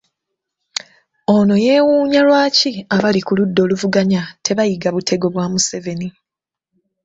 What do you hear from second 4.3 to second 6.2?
tebayiga butego bwa Museveni.